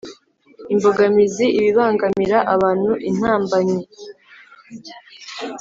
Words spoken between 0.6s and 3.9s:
imbogamizi: ibibangamira abantu, intambamyi.